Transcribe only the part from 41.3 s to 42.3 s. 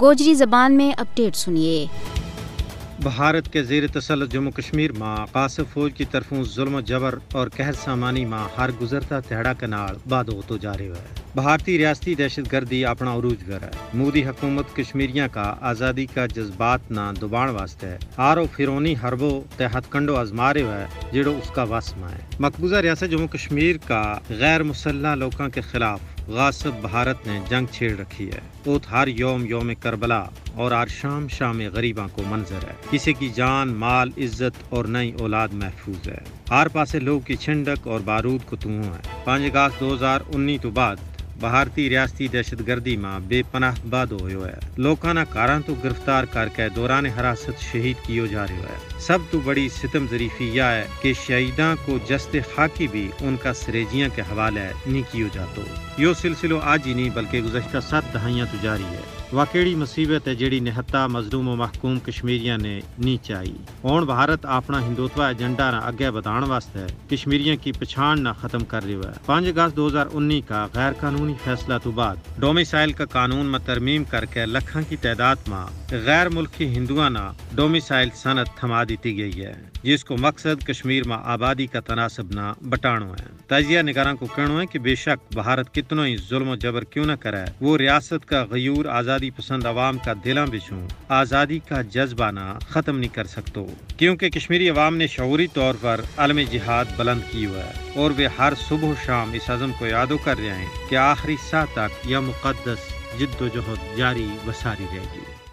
بھارتی ریاستی